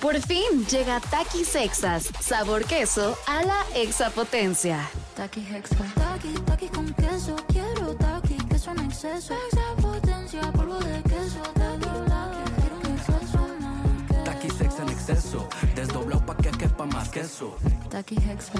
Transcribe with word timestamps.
Por 0.00 0.18
fin 0.22 0.66
llega 0.70 0.98
Takis 0.98 1.48
Sexas, 1.48 2.08
sabor 2.20 2.64
queso 2.64 3.18
a 3.26 3.42
la 3.42 3.62
exapotencia. 3.74 4.88
Taki 5.14 5.40
Hexa. 5.40 5.76
Taki, 5.94 6.32
taki 6.46 6.68
con 6.68 6.86
queso. 6.94 7.36
Quiero 7.48 7.94
taki, 7.96 8.36
queso 8.48 8.70
en 8.70 8.80
exceso. 8.86 9.34
Exapotencia, 9.52 10.40
polvo 10.52 10.78
de 10.78 11.02
queso. 11.02 11.42
Taki, 11.52 11.90
taki, 12.08 12.50
quiero 12.60 12.76
un 12.78 12.86
exceso 12.96 13.48
más. 13.60 14.80
En 14.80 14.88
exceso, 14.88 15.48
desdoblado 15.74 16.24
pa' 16.24 16.36
que 16.36 16.50
quepa 16.50 16.86
más 16.86 17.10
queso. 17.10 17.58
Taki 17.90 18.16
Hexa. 18.16 18.52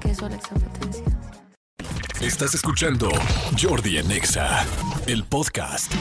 Queso 0.00 0.26
a 0.26 0.28
la 0.28 0.36
exapotencia. 0.36 1.04
Estás 2.20 2.54
escuchando 2.54 3.08
Jordi 3.60 3.98
en 3.98 4.12
Exa, 4.12 4.64
el 5.08 5.24
podcast. 5.24 5.92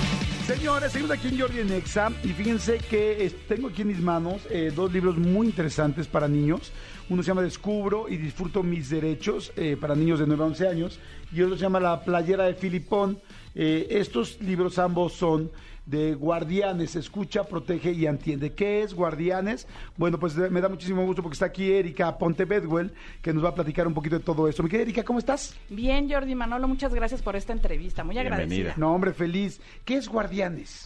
Señores, 0.46 0.92
seguimos 0.92 1.18
aquí 1.18 1.30
en 1.30 1.40
Jordi 1.40 1.60
en 1.60 1.72
Exa 1.72 2.12
y 2.24 2.28
fíjense 2.28 2.78
que 2.78 3.34
tengo 3.48 3.70
aquí 3.70 3.82
en 3.82 3.88
mis 3.88 4.00
manos 4.00 4.48
eh, 4.52 4.72
dos 4.76 4.94
libros 4.94 5.18
muy 5.18 5.48
interesantes 5.48 6.06
para 6.06 6.28
niños. 6.28 6.72
Uno 7.10 7.24
se 7.24 7.30
llama 7.30 7.42
Descubro 7.42 8.08
y 8.08 8.18
disfruto 8.18 8.62
mis 8.62 8.92
derechos 8.92 9.52
eh, 9.56 9.76
para 9.76 9.96
niños 9.96 10.20
de 10.20 10.28
9 10.28 10.44
a 10.44 10.46
11 10.46 10.68
años 10.68 11.00
y 11.34 11.42
otro 11.42 11.56
se 11.56 11.64
llama 11.64 11.80
La 11.80 12.04
playera 12.04 12.44
de 12.44 12.54
Filipón. 12.54 13.20
Eh, 13.56 13.88
estos 13.90 14.40
libros 14.40 14.78
ambos 14.78 15.14
son 15.14 15.50
de 15.86 16.16
Guardianes, 16.16 16.96
escucha, 16.96 17.44
protege 17.44 17.92
y 17.92 18.06
entiende. 18.08 18.54
¿Qué 18.54 18.82
es 18.82 18.94
Guardianes? 18.94 19.68
Bueno, 19.98 20.20
pues 20.20 20.36
me 20.36 20.62
da 20.62 20.68
muchísimo 20.68 21.06
gusto 21.06 21.22
porque 21.22 21.34
está 21.34 21.46
aquí 21.46 21.72
Erika 21.72 22.18
Pontebedwell, 22.18 22.92
que 23.22 23.34
nos 23.34 23.44
va 23.44 23.50
a 23.50 23.56
platicar 23.56 23.88
un 23.88 23.94
poquito 23.94 24.18
de 24.18 24.24
todo 24.24 24.48
esto. 24.48 24.64
Mi 24.64 24.70
querida 24.70 24.84
Erika, 24.84 25.04
¿cómo 25.04 25.20
estás? 25.20 25.56
Bien, 25.70 26.10
Jordi 26.10 26.36
Manolo, 26.36 26.68
muchas 26.68 26.94
gracias 26.94 27.22
por 27.22 27.36
esta 27.36 27.54
entrevista. 27.54 28.04
Muy 28.04 28.18
agradecida. 28.18 28.74
No, 28.78 28.94
hombre, 28.94 29.14
feliz. 29.14 29.62
¿Qué 29.84 29.96
es 29.96 30.08
Guardianes? 30.08 30.35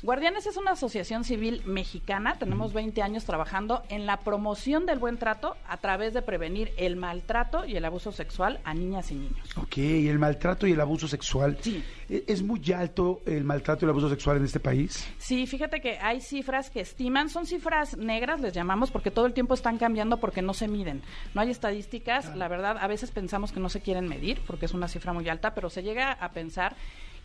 Guardianes 0.03 0.45
es 0.45 0.57
una 0.57 0.71
asociación 0.71 1.23
civil 1.23 1.61
mexicana. 1.65 2.37
Tenemos 2.37 2.73
20 2.73 3.01
años 3.01 3.25
trabajando 3.25 3.83
en 3.89 4.05
la 4.05 4.17
promoción 4.21 4.85
del 4.85 4.99
buen 4.99 5.17
trato 5.17 5.55
a 5.67 5.77
través 5.77 6.13
de 6.13 6.21
prevenir 6.21 6.71
el 6.77 6.95
maltrato 6.95 7.65
y 7.65 7.75
el 7.75 7.85
abuso 7.85 8.11
sexual 8.11 8.59
a 8.63 8.73
niñas 8.73 9.11
y 9.11 9.15
niños. 9.15 9.57
Ok, 9.57 9.77
el 9.77 10.19
maltrato 10.19 10.67
y 10.67 10.73
el 10.73 10.81
abuso 10.81 11.07
sexual. 11.07 11.57
Sí. 11.61 11.83
¿E- 12.09 12.23
¿Es 12.27 12.41
muy 12.43 12.61
alto 12.71 13.21
el 13.25 13.43
maltrato 13.43 13.83
y 13.83 13.85
el 13.85 13.89
abuso 13.91 14.09
sexual 14.09 14.37
en 14.37 14.45
este 14.45 14.59
país? 14.59 15.07
Sí, 15.17 15.47
fíjate 15.47 15.81
que 15.81 15.97
hay 15.99 16.21
cifras 16.21 16.69
que 16.69 16.81
estiman, 16.81 17.29
son 17.29 17.45
cifras 17.45 17.97
negras, 17.97 18.39
les 18.41 18.53
llamamos, 18.53 18.91
porque 18.91 19.11
todo 19.11 19.25
el 19.25 19.33
tiempo 19.33 19.53
están 19.53 19.77
cambiando 19.77 20.17
porque 20.17 20.41
no 20.41 20.53
se 20.53 20.67
miden. 20.67 21.01
No 21.33 21.41
hay 21.41 21.51
estadísticas, 21.51 22.35
la 22.35 22.47
verdad, 22.47 22.77
a 22.79 22.87
veces 22.87 23.11
pensamos 23.11 23.51
que 23.51 23.59
no 23.59 23.69
se 23.69 23.81
quieren 23.81 24.07
medir 24.07 24.41
porque 24.45 24.65
es 24.65 24.73
una 24.73 24.87
cifra 24.87 25.13
muy 25.13 25.27
alta, 25.29 25.53
pero 25.53 25.69
se 25.69 25.83
llega 25.83 26.11
a 26.11 26.31
pensar 26.31 26.75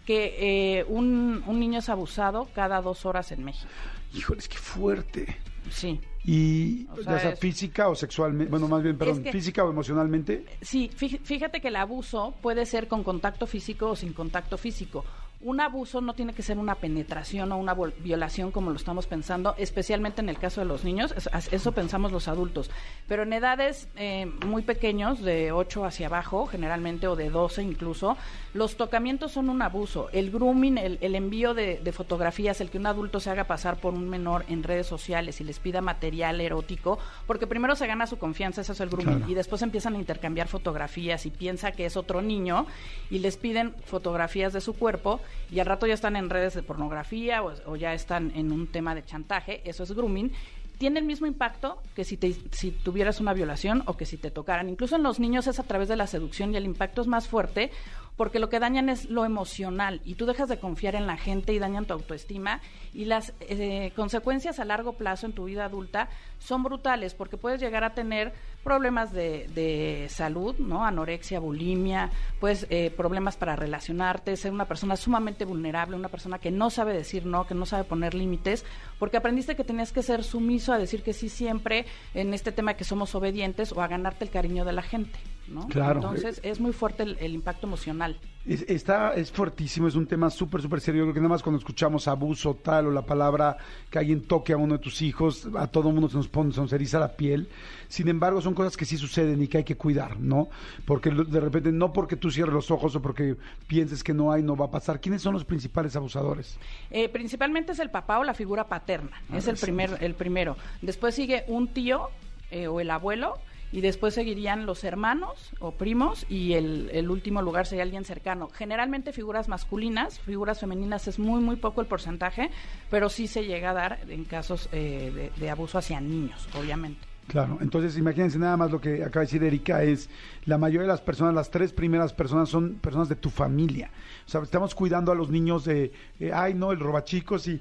que 0.04 0.78
eh, 0.80 0.84
un, 0.88 1.42
un 1.46 1.60
niño 1.60 1.78
es 1.78 1.88
abusado 1.88 2.48
cada 2.54 2.80
dos 2.82 3.06
horas 3.06 3.32
en 3.32 3.44
México. 3.44 3.70
Híjoles, 4.14 4.48
qué 4.48 4.58
fuerte. 4.58 5.36
Sí. 5.70 6.00
Y, 6.26 6.86
O 6.90 7.02
sea, 7.02 7.30
es- 7.32 7.38
física 7.38 7.88
o 7.88 7.94
sexualmente, 7.94 8.50
bueno, 8.50 8.66
más 8.68 8.82
bien, 8.82 8.96
perdón, 8.96 9.22
que- 9.22 9.32
física 9.32 9.64
o 9.64 9.70
emocionalmente. 9.70 10.44
Sí, 10.62 10.90
fí- 10.96 11.20
fíjate 11.22 11.60
que 11.60 11.68
el 11.68 11.76
abuso 11.76 12.34
puede 12.40 12.64
ser 12.66 12.88
con 12.88 13.02
contacto 13.04 13.46
físico 13.46 13.90
o 13.90 13.96
sin 13.96 14.12
contacto 14.12 14.56
físico. 14.56 15.04
Un 15.44 15.60
abuso 15.60 16.00
no 16.00 16.14
tiene 16.14 16.32
que 16.32 16.42
ser 16.42 16.56
una 16.56 16.74
penetración 16.76 17.52
o 17.52 17.58
una 17.58 17.74
violación 17.74 18.50
como 18.50 18.70
lo 18.70 18.76
estamos 18.76 19.06
pensando, 19.06 19.54
especialmente 19.58 20.22
en 20.22 20.30
el 20.30 20.38
caso 20.38 20.62
de 20.62 20.66
los 20.66 20.84
niños, 20.84 21.14
eso 21.52 21.72
pensamos 21.72 22.12
los 22.12 22.28
adultos. 22.28 22.70
Pero 23.06 23.24
en 23.24 23.32
edades 23.34 23.86
eh, 23.96 24.24
muy 24.46 24.62
pequeños, 24.62 25.20
de 25.20 25.52
8 25.52 25.84
hacia 25.84 26.06
abajo, 26.06 26.46
generalmente, 26.46 27.08
o 27.08 27.14
de 27.14 27.28
12 27.28 27.62
incluso, 27.62 28.16
los 28.54 28.78
tocamientos 28.78 29.32
son 29.32 29.50
un 29.50 29.60
abuso. 29.60 30.08
El 30.12 30.30
grooming, 30.30 30.78
el, 30.78 30.96
el 31.02 31.14
envío 31.14 31.52
de, 31.52 31.78
de 31.78 31.92
fotografías, 31.92 32.62
el 32.62 32.70
que 32.70 32.78
un 32.78 32.86
adulto 32.86 33.20
se 33.20 33.28
haga 33.28 33.44
pasar 33.44 33.76
por 33.76 33.92
un 33.92 34.08
menor 34.08 34.46
en 34.48 34.62
redes 34.62 34.86
sociales 34.86 35.42
y 35.42 35.44
les 35.44 35.58
pida 35.58 35.82
material 35.82 36.40
erótico, 36.40 36.98
porque 37.26 37.46
primero 37.46 37.76
se 37.76 37.86
gana 37.86 38.06
su 38.06 38.16
confianza, 38.16 38.62
eso 38.62 38.72
es 38.72 38.80
el 38.80 38.88
grooming, 38.88 39.18
Claro. 39.18 39.30
y 39.30 39.34
después 39.34 39.60
empiezan 39.60 39.94
a 39.94 39.98
intercambiar 39.98 40.48
fotografías 40.48 41.26
y 41.26 41.30
piensa 41.30 41.72
que 41.72 41.84
es 41.84 41.98
otro 41.98 42.22
niño 42.22 42.66
y 43.10 43.18
les 43.18 43.36
piden 43.36 43.74
fotografías 43.84 44.54
de 44.54 44.62
su 44.62 44.72
cuerpo 44.72 45.20
y 45.50 45.60
al 45.60 45.66
rato 45.66 45.86
ya 45.86 45.94
están 45.94 46.16
en 46.16 46.30
redes 46.30 46.54
de 46.54 46.62
pornografía 46.62 47.42
o, 47.42 47.76
ya 47.76 47.94
están 47.94 48.32
en 48.34 48.52
un 48.52 48.66
tema 48.66 48.94
de 48.94 49.04
chantaje, 49.04 49.62
eso 49.64 49.82
es 49.82 49.92
grooming. 49.92 50.32
Tiene 50.78 50.98
el 50.98 51.04
mismo 51.04 51.26
impacto 51.26 51.80
que 51.94 52.04
si, 52.04 52.16
te, 52.16 52.34
si 52.50 52.72
tuvieras 52.72 53.20
una 53.20 53.32
violación 53.32 53.84
o 53.86 53.96
que 53.96 54.06
si 54.06 54.16
te 54.16 54.32
tocaran. 54.32 54.68
Incluso 54.68 54.96
en 54.96 55.04
los 55.04 55.20
niños 55.20 55.46
es 55.46 55.60
a 55.60 55.62
través 55.62 55.88
de 55.88 55.94
la 55.94 56.08
seducción 56.08 56.52
y 56.52 56.56
el 56.56 56.64
impacto 56.64 57.00
es 57.00 57.06
más 57.06 57.28
fuerte 57.28 57.70
porque 58.16 58.38
lo 58.38 58.48
que 58.48 58.60
dañan 58.60 58.88
es 58.88 59.10
lo 59.10 59.24
emocional 59.24 60.00
y 60.04 60.14
tú 60.14 60.26
dejas 60.26 60.48
de 60.48 60.58
confiar 60.58 60.94
en 60.94 61.06
la 61.06 61.16
gente 61.16 61.52
y 61.52 61.58
dañan 61.58 61.86
tu 61.86 61.94
autoestima 61.94 62.60
y 62.92 63.06
las 63.06 63.32
eh, 63.40 63.92
consecuencias 63.96 64.60
a 64.60 64.64
largo 64.64 64.92
plazo 64.92 65.26
en 65.26 65.32
tu 65.32 65.44
vida 65.44 65.64
adulta 65.64 66.08
son 66.38 66.62
brutales 66.62 67.14
porque 67.14 67.36
puedes 67.36 67.60
llegar 67.60 67.84
a 67.84 67.94
tener 67.94 68.32
problemas 68.62 69.12
de, 69.12 70.06
salud, 70.08 70.56
¿no? 70.58 70.84
Anorexia, 70.84 71.38
bulimia, 71.38 72.10
pues 72.40 72.66
eh, 72.70 72.90
problemas 72.96 73.36
para 73.36 73.56
relacionarte, 73.56 74.36
ser 74.36 74.52
una 74.52 74.66
persona 74.66 74.96
sumamente 74.96 75.44
vulnerable, 75.44 75.96
una 75.96 76.08
persona 76.08 76.38
que 76.38 76.50
no 76.50 76.70
sabe 76.70 76.94
decir 76.94 77.26
no, 77.26 77.46
que 77.46 77.54
no 77.54 77.66
sabe 77.66 77.84
poner 77.84 78.14
límites, 78.14 78.64
porque 78.98 79.16
aprendiste 79.16 79.56
que 79.56 79.64
tenías 79.64 79.92
que 79.92 80.02
ser 80.02 80.24
sumiso 80.24 80.72
a 80.72 80.78
decir 80.78 81.02
que 81.02 81.12
sí 81.12 81.28
siempre 81.28 81.86
en 82.14 82.32
este 82.32 82.52
tema 82.52 82.74
que 82.74 82.84
somos 82.84 83.14
obedientes 83.14 83.72
o 83.72 83.82
a 83.82 83.88
ganarte 83.88 84.24
el 84.24 84.30
cariño 84.30 84.64
de 84.64 84.72
la 84.72 84.82
gente, 84.82 85.18
¿no? 85.48 85.66
Claro. 85.68 86.00
Entonces 86.00 86.40
es 86.42 86.60
muy 86.60 86.72
fuerte 86.72 87.02
el, 87.02 87.16
el 87.20 87.34
impacto 87.34 87.66
emocional. 87.66 88.18
Es, 88.46 88.62
está, 88.68 89.14
es 89.14 89.32
fuertísimo, 89.32 89.88
es 89.88 89.94
un 89.94 90.06
tema 90.06 90.28
súper, 90.28 90.60
súper 90.60 90.80
serio. 90.80 91.00
Yo 91.00 91.04
creo 91.06 91.14
que 91.14 91.20
nada 91.20 91.30
más 91.30 91.42
cuando 91.42 91.58
escuchamos 91.58 92.06
abuso 92.08 92.54
tal 92.54 92.88
o 92.88 92.90
la 92.90 93.02
palabra 93.02 93.56
que 93.90 93.98
alguien 93.98 94.22
toque 94.22 94.52
a 94.52 94.58
uno 94.58 94.74
de 94.74 94.80
tus 94.80 95.00
hijos, 95.00 95.48
a 95.56 95.66
todo 95.66 95.90
mundo 95.90 96.10
se 96.10 96.16
nos 96.18 96.28
pone, 96.28 96.52
se 96.52 96.60
nos 96.60 96.72
eriza 96.72 96.98
la 96.98 97.16
piel. 97.16 97.48
Sin 97.88 98.08
embargo, 98.08 98.42
son 98.42 98.54
cosas 98.54 98.76
que 98.76 98.84
sí 98.84 98.98
suceden 98.98 99.42
y 99.42 99.48
que 99.48 99.58
hay 99.58 99.64
que 99.64 99.76
cuidar, 99.76 100.20
¿no? 100.20 100.48
Porque 100.84 101.10
de 101.10 101.40
repente, 101.40 101.72
no 101.72 101.92
porque 101.92 102.16
tú 102.16 102.30
cierres 102.30 102.52
los 102.52 102.70
ojos 102.70 102.94
o 102.96 103.00
porque 103.00 103.36
pienses 103.66 104.04
que 104.04 104.12
no 104.12 104.30
hay, 104.30 104.42
no 104.42 104.56
va 104.56 104.66
a 104.66 104.70
pasar. 104.70 105.00
¿Quiénes 105.00 105.22
son 105.22 105.32
los 105.32 105.44
principales 105.44 105.96
abusadores? 105.96 106.58
Eh, 106.90 107.08
principalmente 107.08 107.72
es 107.72 107.78
el 107.78 107.90
papá 107.90 108.18
o 108.18 108.24
la 108.24 108.34
figura 108.34 108.68
paterna, 108.68 109.22
es 109.32 109.48
el, 109.48 109.56
primer, 109.56 109.96
el 110.00 110.14
primero. 110.14 110.56
Después 110.82 111.14
sigue 111.14 111.44
un 111.48 111.68
tío 111.68 112.08
eh, 112.50 112.66
o 112.66 112.80
el 112.80 112.90
abuelo 112.90 113.38
y 113.74 113.80
después 113.80 114.14
seguirían 114.14 114.66
los 114.66 114.84
hermanos 114.84 115.50
o 115.58 115.72
primos 115.72 116.24
y 116.28 116.52
el, 116.52 117.10
último 117.10 117.42
lugar 117.42 117.66
sería 117.66 117.82
alguien 117.82 118.04
cercano. 118.04 118.48
Generalmente 118.54 119.12
figuras 119.12 119.48
masculinas, 119.48 120.20
figuras 120.20 120.60
femeninas 120.60 121.08
es 121.08 121.18
muy, 121.18 121.40
muy 121.40 121.56
poco 121.56 121.80
el 121.80 121.88
porcentaje, 121.88 122.50
pero 122.88 123.08
sí 123.08 123.26
se 123.26 123.44
llega 123.44 123.70
a 123.70 123.74
dar 123.74 123.98
en 124.08 124.24
casos 124.26 124.68
eh, 124.70 125.10
de, 125.12 125.40
de 125.40 125.50
abuso 125.50 125.78
hacia 125.78 126.00
niños, 126.00 126.48
obviamente. 126.56 127.00
Claro, 127.26 127.58
entonces 127.60 127.98
imagínense 127.98 128.38
nada 128.38 128.56
más 128.56 128.70
lo 128.70 128.80
que 128.80 129.02
acaba 129.02 129.22
de 129.22 129.26
decir 129.26 129.42
Erika, 129.42 129.82
es 129.82 130.08
la 130.44 130.56
mayoría 130.56 130.82
de 130.82 130.88
las 130.88 131.00
personas, 131.00 131.34
las 131.34 131.50
tres 131.50 131.72
primeras 131.72 132.12
personas 132.12 132.50
son 132.50 132.74
personas 132.74 133.08
de 133.08 133.16
tu 133.16 133.28
familia. 133.28 133.90
O 134.24 134.30
sea, 134.30 134.40
estamos 134.42 134.76
cuidando 134.76 135.10
a 135.10 135.16
los 135.16 135.30
niños 135.30 135.64
de, 135.64 135.90
eh, 136.20 136.30
ay 136.32 136.54
no, 136.54 136.70
el 136.70 136.78
robachicos 136.78 137.48
y... 137.48 137.60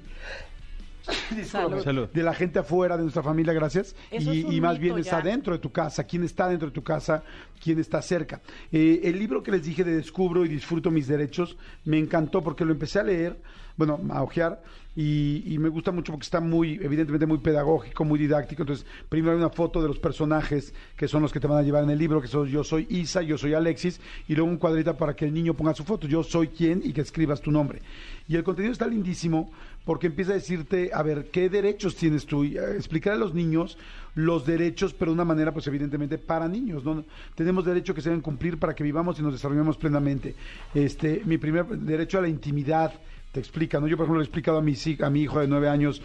Salud. 1.82 2.08
De 2.08 2.22
la 2.22 2.34
gente 2.34 2.58
afuera 2.58 2.96
de 2.96 3.02
nuestra 3.02 3.22
familia, 3.22 3.52
gracias. 3.52 3.94
Eso 4.10 4.32
y, 4.32 4.40
es 4.40 4.44
un 4.44 4.52
y 4.52 4.60
más 4.60 4.78
bien 4.78 4.98
está 4.98 5.22
ya. 5.22 5.30
dentro 5.30 5.52
de 5.52 5.58
tu 5.58 5.70
casa. 5.70 6.04
¿Quién 6.04 6.24
está 6.24 6.48
dentro 6.48 6.68
de 6.68 6.74
tu 6.74 6.82
casa? 6.82 7.22
¿Quién 7.62 7.78
está 7.78 8.00
cerca? 8.00 8.40
Eh, 8.72 9.00
el 9.04 9.18
libro 9.18 9.42
que 9.42 9.50
les 9.50 9.64
dije 9.64 9.84
de 9.84 9.96
Descubro 9.96 10.44
y 10.44 10.48
Disfruto 10.48 10.90
mis 10.90 11.06
derechos 11.06 11.56
me 11.84 11.98
encantó 11.98 12.42
porque 12.42 12.64
lo 12.64 12.72
empecé 12.72 13.00
a 13.00 13.02
leer, 13.02 13.38
bueno, 13.76 14.00
a 14.10 14.22
ojear, 14.22 14.62
y, 14.96 15.42
y 15.52 15.58
me 15.58 15.68
gusta 15.68 15.90
mucho 15.90 16.12
porque 16.12 16.24
está 16.24 16.40
muy, 16.40 16.74
evidentemente, 16.80 17.26
muy 17.26 17.38
pedagógico, 17.38 18.04
muy 18.04 18.18
didáctico. 18.18 18.62
Entonces, 18.62 18.86
primero 19.08 19.32
hay 19.32 19.38
una 19.38 19.50
foto 19.50 19.82
de 19.82 19.88
los 19.88 19.98
personajes 19.98 20.72
que 20.96 21.08
son 21.08 21.22
los 21.22 21.32
que 21.32 21.40
te 21.40 21.48
van 21.48 21.58
a 21.58 21.62
llevar 21.62 21.82
en 21.82 21.90
el 21.90 21.98
libro, 21.98 22.20
que 22.20 22.28
son 22.28 22.46
yo 22.46 22.62
soy 22.62 22.86
Isa, 22.88 23.22
yo 23.22 23.36
soy 23.36 23.54
Alexis, 23.54 24.00
y 24.28 24.34
luego 24.36 24.50
un 24.50 24.56
cuadrita 24.56 24.96
para 24.96 25.14
que 25.16 25.24
el 25.24 25.34
niño 25.34 25.54
ponga 25.54 25.74
su 25.74 25.82
foto, 25.82 26.06
yo 26.06 26.22
soy 26.22 26.48
quién, 26.48 26.80
y 26.84 26.92
que 26.92 27.00
escribas 27.00 27.40
tu 27.40 27.50
nombre. 27.50 27.82
Y 28.28 28.36
el 28.36 28.44
contenido 28.44 28.72
está 28.72 28.86
lindísimo 28.86 29.50
porque 29.84 30.06
empieza 30.06 30.30
a 30.30 30.34
decirte, 30.34 30.90
a 30.94 31.02
ver, 31.02 31.30
¿qué 31.30 31.50
derechos 31.50 31.96
tienes 31.96 32.24
tú? 32.24 32.44
Eh, 32.44 32.56
explicar 32.76 33.14
a 33.14 33.16
los 33.16 33.34
niños 33.34 33.76
los 34.14 34.46
derechos, 34.46 34.94
pero 34.94 35.10
de 35.10 35.16
una 35.16 35.24
manera, 35.24 35.52
pues 35.52 35.66
evidentemente, 35.66 36.18
para 36.18 36.48
niños. 36.48 36.84
¿no? 36.84 37.04
Tenemos 37.34 37.64
derecho 37.64 37.94
que 37.94 38.00
se 38.00 38.08
deben 38.08 38.22
cumplir 38.22 38.58
para 38.58 38.74
que 38.74 38.84
vivamos 38.84 39.18
y 39.18 39.22
nos 39.22 39.32
desarrollemos 39.32 39.76
plenamente. 39.76 40.34
Este, 40.72 41.22
mi 41.24 41.36
primer 41.36 41.66
derecho 41.66 42.18
a 42.18 42.22
la 42.22 42.28
intimidad, 42.28 42.92
te 43.34 43.40
explica, 43.40 43.80
¿no? 43.80 43.88
Yo, 43.88 43.96
por 43.96 44.04
ejemplo, 44.04 44.20
le 44.20 44.24
he 44.24 44.28
explicado 44.28 44.58
a 44.58 44.62
mi, 44.62 44.74
a 45.02 45.10
mi 45.10 45.22
hijo 45.22 45.40
de 45.40 45.48
nueve 45.48 45.68
años 45.68 46.00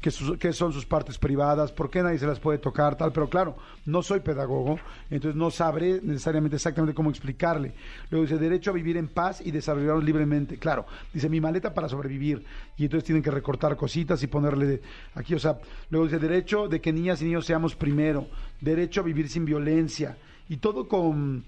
qué 0.00 0.52
son 0.52 0.72
sus 0.72 0.84
partes 0.84 1.16
privadas, 1.16 1.70
por 1.70 1.88
qué 1.88 2.02
nadie 2.02 2.18
se 2.18 2.26
las 2.26 2.40
puede 2.40 2.58
tocar, 2.58 2.96
tal, 2.96 3.12
pero 3.12 3.28
claro, 3.28 3.56
no 3.86 4.02
soy 4.02 4.18
pedagogo, 4.18 4.80
entonces 5.08 5.36
no 5.36 5.48
sabré 5.52 6.00
necesariamente 6.02 6.56
exactamente 6.56 6.92
cómo 6.92 7.08
explicarle. 7.08 7.72
Luego 8.10 8.26
dice, 8.26 8.36
derecho 8.36 8.70
a 8.70 8.74
vivir 8.74 8.96
en 8.96 9.06
paz 9.06 9.40
y 9.40 9.52
desarrollarnos 9.52 10.02
libremente. 10.02 10.58
Claro, 10.58 10.86
dice, 11.14 11.28
mi 11.28 11.40
maleta 11.40 11.72
para 11.72 11.88
sobrevivir, 11.88 12.44
y 12.76 12.82
entonces 12.82 13.04
tienen 13.04 13.22
que 13.22 13.30
recortar 13.30 13.76
cositas 13.76 14.20
y 14.24 14.26
ponerle 14.26 14.82
aquí, 15.14 15.34
o 15.36 15.38
sea, 15.38 15.60
luego 15.88 16.06
dice, 16.06 16.18
derecho 16.18 16.66
de 16.66 16.80
que 16.80 16.92
niñas 16.92 17.22
y 17.22 17.26
niños 17.26 17.46
seamos 17.46 17.76
primero, 17.76 18.26
derecho 18.60 19.02
a 19.02 19.04
vivir 19.04 19.28
sin 19.28 19.44
violencia, 19.44 20.16
y 20.48 20.56
todo 20.56 20.88
con, 20.88 21.44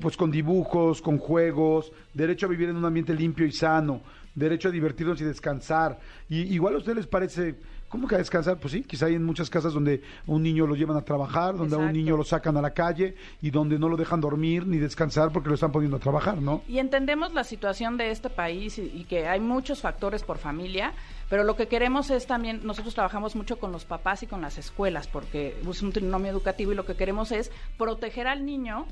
pues 0.00 0.16
con 0.16 0.30
dibujos, 0.30 1.02
con 1.02 1.18
juegos, 1.18 1.90
derecho 2.14 2.46
a 2.46 2.48
vivir 2.48 2.68
en 2.68 2.76
un 2.76 2.84
ambiente 2.84 3.12
limpio 3.12 3.44
y 3.44 3.50
sano, 3.50 4.02
derecho 4.38 4.68
a 4.68 4.72
divertirnos 4.72 5.20
y 5.20 5.24
descansar. 5.24 5.98
Y 6.28 6.42
igual 6.54 6.74
a 6.74 6.78
ustedes 6.78 6.96
les 6.96 7.06
parece 7.06 7.56
¿Cómo 7.88 8.06
que 8.06 8.16
a 8.16 8.18
descansar? 8.18 8.58
Pues 8.58 8.72
sí, 8.72 8.82
quizá 8.82 9.06
hay 9.06 9.14
en 9.14 9.24
muchas 9.24 9.48
casas 9.48 9.72
donde 9.72 10.02
un 10.26 10.42
niño 10.42 10.66
lo 10.66 10.74
llevan 10.74 10.98
a 10.98 11.02
trabajar, 11.02 11.56
donde 11.56 11.74
a 11.74 11.78
un 11.78 11.92
niño 11.92 12.18
lo 12.18 12.24
sacan 12.24 12.54
a 12.58 12.60
la 12.60 12.74
calle 12.74 13.14
y 13.40 13.50
donde 13.50 13.78
no 13.78 13.88
lo 13.88 13.96
dejan 13.96 14.20
dormir 14.20 14.66
ni 14.66 14.76
descansar 14.76 15.32
porque 15.32 15.48
lo 15.48 15.54
están 15.54 15.72
poniendo 15.72 15.96
a 15.96 16.00
trabajar, 16.00 16.40
¿no? 16.42 16.62
Y 16.68 16.78
entendemos 16.78 17.32
la 17.32 17.44
situación 17.44 17.96
de 17.96 18.10
este 18.10 18.28
país 18.28 18.78
y, 18.78 18.82
y 18.82 19.04
que 19.04 19.26
hay 19.26 19.40
muchos 19.40 19.80
factores 19.80 20.22
por 20.22 20.36
familia, 20.36 20.92
pero 21.30 21.44
lo 21.44 21.56
que 21.56 21.66
queremos 21.66 22.10
es 22.10 22.26
también, 22.26 22.60
nosotros 22.62 22.94
trabajamos 22.94 23.34
mucho 23.34 23.58
con 23.58 23.72
los 23.72 23.86
papás 23.86 24.22
y 24.22 24.26
con 24.26 24.42
las 24.42 24.58
escuelas, 24.58 25.08
porque 25.08 25.58
es 25.66 25.82
un 25.82 25.92
trinomio 25.92 26.30
educativo 26.30 26.72
y 26.72 26.74
lo 26.74 26.84
que 26.84 26.94
queremos 26.94 27.32
es 27.32 27.50
proteger 27.78 28.26
al 28.26 28.44
niño 28.44 28.86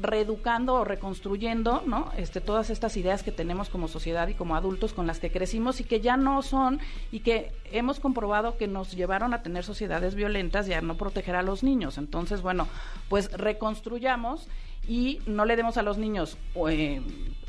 reeducando 0.00 0.74
o 0.74 0.84
reconstruyendo, 0.84 1.82
¿no? 1.86 2.10
Este, 2.16 2.40
todas 2.40 2.70
estas 2.70 2.96
ideas 2.96 3.22
que 3.22 3.32
tenemos 3.32 3.68
como 3.68 3.88
sociedad 3.88 4.28
y 4.28 4.34
como 4.34 4.56
adultos 4.56 4.92
con 4.92 5.06
las 5.06 5.20
que 5.20 5.30
crecimos 5.30 5.80
y 5.80 5.84
que 5.84 6.00
ya 6.00 6.16
no 6.16 6.42
son 6.42 6.80
y 7.12 7.20
que 7.20 7.52
hemos 7.70 8.00
comprobado 8.00 8.56
que 8.56 8.66
nos 8.66 8.92
llevaron 8.92 9.34
a 9.34 9.42
tener 9.42 9.64
sociedades 9.64 10.14
violentas 10.14 10.68
y 10.68 10.72
a 10.72 10.80
no 10.80 10.96
proteger 10.96 11.36
a 11.36 11.42
los 11.42 11.62
niños. 11.62 11.98
Entonces, 11.98 12.42
bueno, 12.42 12.66
pues 13.08 13.30
reconstruyamos 13.32 14.48
y 14.88 15.20
no 15.26 15.44
le 15.44 15.56
demos 15.56 15.76
a 15.76 15.82
los 15.82 15.98
niños, 15.98 16.36
eh, 16.68 17.00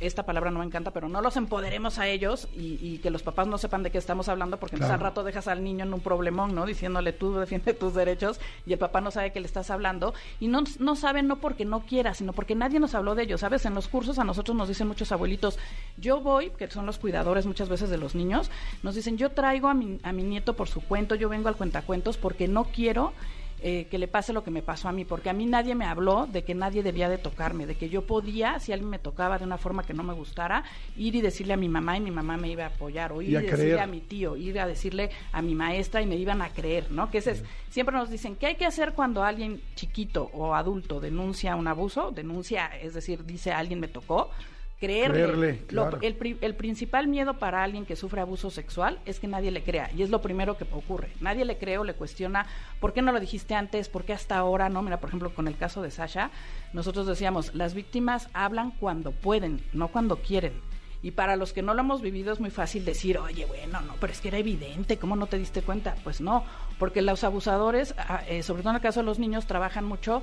esta 0.02 0.24
palabra 0.24 0.52
no 0.52 0.60
me 0.60 0.66
encanta, 0.66 0.92
pero 0.92 1.08
no 1.08 1.22
los 1.22 1.38
empoderemos 1.38 2.00
a 2.00 2.08
ellos 2.10 2.50
y, 2.54 2.78
y 2.82 2.98
que 3.00 3.10
los 3.10 3.24
papás 3.24 3.48
no 3.48 3.58
sepan 3.58 3.82
de 3.82 3.92
qué 3.92 3.98
estamos 3.98 4.28
hablando, 4.28 4.58
porque 4.60 4.76
entonces 4.76 4.92
al 4.94 5.00
Claro. 5.00 5.10
rato 5.12 5.24
dejas 5.24 5.48
al 5.48 5.64
niño 5.64 5.86
en 5.86 5.94
un 5.94 6.02
problemón, 6.02 6.54
¿no? 6.54 6.66
Diciéndole 6.66 7.14
tú 7.14 7.34
defiende 7.36 7.74
tus 7.74 7.94
derechos 7.94 8.42
y 8.66 8.74
el 8.74 8.80
papá 8.80 9.00
no 9.00 9.10
sabe 9.12 9.32
que 9.32 9.40
le 9.40 9.46
estás 9.48 9.70
hablando 9.72 10.14
y 10.42 10.48
no, 10.50 10.64
no 10.80 10.96
sabe 10.98 11.24
no 11.24 11.38
porque 11.38 11.64
no 11.64 11.82
quiera, 11.86 12.14
sino 12.14 12.34
porque 12.34 12.56
nadie 12.56 12.80
nos 12.82 12.94
habló 12.94 13.16
de 13.16 13.24
ellos, 13.24 13.40
¿sabes? 13.40 13.66
En 13.66 13.74
los 13.74 13.88
cursos 13.88 14.20
a 14.20 14.26
nosotros 14.26 14.56
nos 14.58 14.68
dicen 14.68 14.88
muchos 14.90 15.14
abuelitos, 15.14 15.58
yo 15.98 16.20
voy, 16.20 16.50
que 16.52 16.70
son 16.70 16.86
los 16.86 17.00
cuidadores 17.00 17.46
muchas 17.46 17.70
veces 17.70 17.90
de 17.90 17.98
los 17.98 18.16
niños, 18.16 18.52
nos 18.84 18.96
dicen, 18.96 19.18
yo 19.18 19.32
traigo 19.32 19.70
a 19.70 19.74
mi, 19.74 20.00
a 20.04 20.12
mi 20.12 20.24
nieto 20.24 20.56
por 20.58 20.68
su 20.68 20.82
cuento, 20.82 21.16
yo 21.16 21.30
vengo 21.30 21.48
al 21.48 21.56
cuentacuentos 21.56 22.18
porque 22.18 22.50
no 22.50 22.66
quiero 22.66 23.14
eh, 23.62 23.88
que 23.90 23.98
le 23.98 24.08
pase 24.08 24.34
lo 24.34 24.44
que 24.44 24.52
me 24.52 24.62
pasó 24.62 24.88
a 24.90 24.92
mí, 24.92 25.06
porque 25.06 25.30
a 25.30 25.34
mí 25.34 25.46
nadie 25.46 25.76
me 25.76 25.86
habló 25.86 26.28
de 26.28 26.44
que 26.44 26.54
nadie 26.54 26.84
debía 26.84 27.10
de 27.10 27.18
tocarme, 27.18 27.66
de 27.66 27.76
que 27.76 27.90
yo 27.90 28.06
podía, 28.06 28.60
si 28.60 28.72
alguien 28.74 28.90
me 28.90 29.00
tocaba 29.00 29.38
de 29.38 29.46
una 29.46 29.58
forma 29.58 29.84
que 29.84 29.94
no 29.94 30.04
me 30.04 30.14
gustara, 30.14 30.64
ir 30.98 31.16
y 31.16 31.22
decirle 31.22 31.54
a 31.54 31.58
mi 31.58 31.70
mamá 31.70 31.98
y 31.98 32.02
mi 32.02 32.12
mamá 32.12 32.38
me 32.38 32.50
iba 32.50 32.66
a 32.66 32.68
apoyar, 32.68 33.12
o 33.12 33.22
ir 33.22 33.30
Y 33.32 33.36
a 33.36 33.40
decirle 33.40 33.64
creer. 33.64 33.80
a 33.80 33.88
mi 33.88 34.02
tío, 34.02 34.36
ir 34.36 34.60
a 34.60 34.68
decirle 34.68 35.10
a 35.32 35.42
mi 35.42 35.56
maestra 35.56 36.02
y 36.02 36.06
me 36.06 36.16
iban 36.16 36.42
a 36.42 36.50
creer, 36.50 36.92
¿no? 36.92 37.10
Que 37.10 37.20
ese 37.20 37.32
es, 37.32 37.44
siempre 37.70 37.96
nos 37.96 38.10
dicen, 38.10 38.36
¿qué 38.36 38.48
hay 38.48 38.56
que 38.56 38.66
hacer 38.66 38.94
cuando 38.94 39.24
alguien 39.24 39.62
chiquito 39.76 40.30
o 40.34 40.54
adulto 40.54 41.00
denuncia 41.00 41.56
un 41.56 41.68
abuso? 41.68 42.12
Denuncia, 42.12 42.68
es 42.82 42.94
decir, 42.94 43.26
dice 43.26 43.52
alguien 43.52 43.80
me 43.80 43.88
tocó. 43.88 44.30
Creerle. 44.80 45.14
Creerle, 45.24 45.52
Lo- 45.70 45.90
claro. 45.90 46.00
el, 46.02 46.38
el 46.42 46.56
principal 46.56 47.08
miedo 47.08 47.40
para 47.40 47.64
alguien 47.64 47.86
que 47.86 47.96
sufre 47.96 48.20
abuso 48.22 48.50
sexual 48.52 49.00
es 49.06 49.20
que 49.22 49.28
nadie 49.28 49.50
le 49.52 49.64
crea 49.64 49.90
y 49.96 50.04
es 50.04 50.10
lo 50.10 50.22
primero 50.22 50.58
que 50.58 50.66
ocurre. 50.72 51.12
Nadie 51.22 51.46
le 51.46 51.58
cree 51.58 51.78
o 51.78 51.84
le 51.86 51.94
cuestiona 51.94 52.46
por 52.82 52.92
qué 52.94 53.02
no 53.02 53.12
lo 53.14 53.20
dijiste 53.22 53.56
antes, 53.56 53.88
por 53.88 54.04
qué 54.04 54.12
hasta 54.14 54.38
ahora, 54.38 54.68
¿no? 54.68 54.82
Mira, 54.82 55.00
por 55.00 55.10
ejemplo, 55.10 55.34
con 55.34 55.48
el 55.48 55.56
caso 55.58 55.82
de 55.82 55.92
Sasha, 55.92 56.30
nosotros 56.74 57.08
decíamos, 57.08 57.56
las 57.56 57.74
víctimas 57.74 58.28
hablan 58.34 58.72
cuando 58.72 59.12
pueden, 59.12 59.62
no 59.72 59.88
cuando 59.88 60.18
quieren. 60.18 60.54
Y 61.02 61.12
para 61.12 61.36
los 61.36 61.54
que 61.54 61.62
no 61.62 61.74
lo 61.74 61.82
hemos 61.82 62.02
vivido 62.02 62.34
es 62.34 62.40
muy 62.40 62.50
fácil 62.50 62.84
decir, 62.84 63.18
oye, 63.20 63.46
bueno, 63.46 63.80
no, 63.82 63.94
pero 64.02 64.12
es 64.12 64.20
que 64.22 64.28
era 64.30 64.40
evidente, 64.40 64.98
¿cómo 64.98 65.16
no 65.16 65.28
te 65.28 65.38
diste 65.38 65.62
cuenta? 65.62 65.96
Pues 66.04 66.20
no, 66.20 66.44
porque 66.80 67.02
los 67.04 67.24
abusadores, 67.24 67.94
ah, 67.98 68.24
eh, 68.28 68.42
sobre 68.44 68.64
todo 68.64 68.72
en 68.72 68.78
el 68.78 68.82
caso 68.82 69.02
de 69.02 69.06
los 69.06 69.20
niños, 69.20 69.46
trabajan 69.46 69.86
mucho 69.86 70.22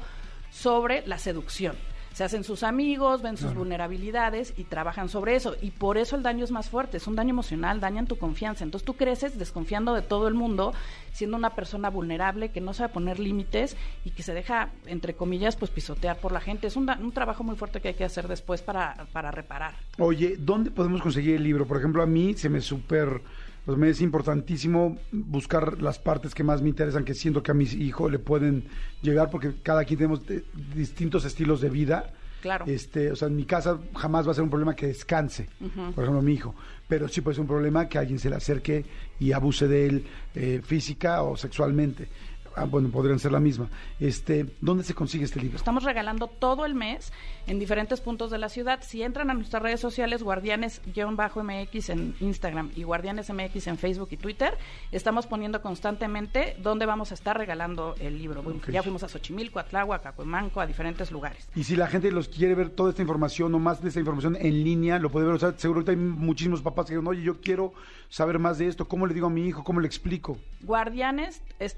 sobre 0.50 1.06
la 1.06 1.18
seducción. 1.18 1.76
Se 2.14 2.24
hacen 2.24 2.44
sus 2.44 2.62
amigos, 2.62 3.22
ven 3.22 3.36
sus 3.38 3.54
vulnerabilidades 3.54 4.52
y 4.58 4.64
trabajan 4.64 5.08
sobre 5.08 5.34
eso. 5.34 5.56
Y 5.62 5.70
por 5.70 5.96
eso 5.96 6.14
el 6.14 6.22
daño 6.22 6.44
es 6.44 6.50
más 6.50 6.68
fuerte, 6.68 6.98
es 6.98 7.06
un 7.06 7.16
daño 7.16 7.30
emocional, 7.30 7.80
dañan 7.80 8.06
tu 8.06 8.16
confianza. 8.18 8.64
Entonces 8.64 8.84
tú 8.84 8.94
creces 8.94 9.38
desconfiando 9.38 9.94
de 9.94 10.02
todo 10.02 10.28
el 10.28 10.34
mundo, 10.34 10.74
siendo 11.12 11.36
una 11.38 11.54
persona 11.54 11.88
vulnerable 11.88 12.50
que 12.50 12.60
no 12.60 12.74
sabe 12.74 12.92
poner 12.92 13.18
límites 13.18 13.76
y 14.04 14.10
que 14.10 14.22
se 14.22 14.34
deja, 14.34 14.68
entre 14.86 15.14
comillas, 15.14 15.56
pues 15.56 15.70
pisotear 15.70 16.18
por 16.18 16.32
la 16.32 16.40
gente. 16.40 16.66
Es 16.66 16.76
un, 16.76 16.84
da- 16.86 16.98
un 17.00 17.12
trabajo 17.12 17.44
muy 17.44 17.56
fuerte 17.56 17.80
que 17.80 17.88
hay 17.88 17.94
que 17.94 18.04
hacer 18.04 18.28
después 18.28 18.60
para, 18.60 19.06
para 19.12 19.30
reparar. 19.30 19.72
Oye, 19.98 20.36
¿dónde 20.38 20.70
podemos 20.70 21.00
conseguir 21.00 21.36
el 21.36 21.42
libro? 21.44 21.66
Por 21.66 21.78
ejemplo, 21.78 22.02
a 22.02 22.06
mí 22.06 22.34
se 22.34 22.50
me 22.50 22.60
súper, 22.60 23.22
pues 23.64 23.78
me 23.78 23.88
es 23.88 24.00
importantísimo 24.00 24.98
buscar 25.12 25.80
las 25.82 25.98
partes 25.98 26.34
que 26.34 26.42
más 26.42 26.62
me 26.62 26.68
interesan, 26.68 27.04
que 27.04 27.14
siento 27.14 27.42
que 27.42 27.50
a 27.52 27.54
mis 27.54 27.74
hijos 27.74 28.10
le 28.10 28.18
pueden 28.18 28.64
llegar, 29.02 29.30
porque 29.30 29.52
cada 29.62 29.84
quien 29.84 29.98
tenemos 29.98 30.26
de- 30.26 30.44
distintos 30.74 31.24
estilos 31.24 31.60
de 31.60 31.70
vida. 31.70 32.12
Claro. 32.40 32.64
Este, 32.66 33.12
o 33.12 33.14
sea, 33.14 33.28
en 33.28 33.36
mi 33.36 33.44
casa 33.44 33.78
jamás 33.94 34.26
va 34.26 34.32
a 34.32 34.34
ser 34.34 34.42
un 34.42 34.50
problema 34.50 34.74
que 34.74 34.88
descanse, 34.88 35.48
por 35.94 36.02
ejemplo, 36.02 36.20
mi 36.22 36.32
hijo. 36.32 36.56
Pero 36.88 37.06
sí 37.06 37.20
puede 37.20 37.36
ser 37.36 37.42
un 37.42 37.46
problema 37.46 37.88
que 37.88 37.98
alguien 37.98 38.18
se 38.18 38.28
le 38.30 38.34
acerque 38.34 38.84
y 39.20 39.30
abuse 39.30 39.68
de 39.68 39.86
él 39.86 40.04
eh, 40.34 40.60
física 40.64 41.22
o 41.22 41.36
sexualmente. 41.36 42.08
Ah, 42.56 42.64
bueno, 42.64 42.88
podrían 42.90 43.18
ser 43.18 43.32
la 43.32 43.40
misma. 43.40 43.68
Este, 44.00 44.46
¿Dónde 44.60 44.84
se 44.84 44.94
consigue 44.94 45.24
este 45.24 45.40
libro? 45.40 45.56
Estamos 45.56 45.84
regalando 45.84 46.26
todo 46.26 46.64
el 46.64 46.74
mes 46.74 47.12
en 47.46 47.58
diferentes 47.58 48.00
puntos 48.00 48.30
de 48.30 48.38
la 48.38 48.48
ciudad. 48.48 48.80
Si 48.82 49.02
entran 49.02 49.30
a 49.30 49.34
nuestras 49.34 49.62
redes 49.62 49.80
sociales, 49.80 50.22
guardianes-mx 50.22 51.90
en 51.90 52.14
Instagram 52.20 52.70
y 52.76 52.82
guardianes 52.82 53.30
MX 53.30 53.66
en 53.68 53.78
Facebook 53.78 54.08
y 54.12 54.16
Twitter, 54.16 54.56
estamos 54.90 55.26
poniendo 55.26 55.62
constantemente 55.62 56.56
dónde 56.62 56.86
vamos 56.86 57.10
a 57.10 57.14
estar 57.14 57.36
regalando 57.36 57.94
el 58.00 58.18
libro. 58.18 58.42
Ya 58.68 58.82
fuimos 58.82 59.02
a 59.02 59.08
Xochimilco, 59.08 59.58
a 59.58 59.64
Tláhuac, 59.64 60.06
a 60.06 60.12
Cuemanco, 60.12 60.60
a 60.60 60.66
diferentes 60.66 61.10
lugares. 61.10 61.48
Y 61.54 61.64
si 61.64 61.76
la 61.76 61.86
gente 61.86 62.10
los 62.10 62.28
quiere 62.28 62.54
ver 62.54 62.70
toda 62.70 62.90
esta 62.90 63.02
información 63.02 63.54
o 63.54 63.58
más 63.58 63.82
de 63.82 63.88
esta 63.88 64.00
información 64.00 64.36
en 64.36 64.64
línea, 64.64 64.98
lo 64.98 65.10
puede 65.10 65.26
ver. 65.26 65.34
O 65.34 65.38
sea, 65.38 65.54
seguro 65.56 65.84
que 65.84 65.92
hay 65.92 65.96
muchísimos 65.96 66.62
papás 66.62 66.86
que 66.86 66.94
dicen, 66.94 67.06
oye, 67.06 67.22
yo 67.22 67.40
quiero 67.40 67.72
saber 68.08 68.38
más 68.38 68.58
de 68.58 68.68
esto. 68.68 68.86
¿Cómo 68.86 69.06
le 69.06 69.14
digo 69.14 69.26
a 69.26 69.30
mi 69.30 69.46
hijo? 69.46 69.64
¿Cómo 69.64 69.80
le 69.80 69.86
explico? 69.86 70.38
Guardianes 70.62 71.42
es 71.58 71.76